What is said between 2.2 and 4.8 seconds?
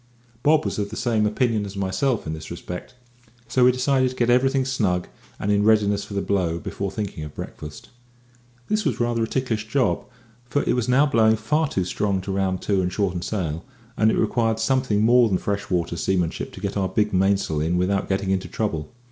in this respect, so we decided to get everything